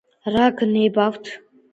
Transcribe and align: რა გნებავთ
რა 0.35 0.45
გნებავთ 0.61 1.31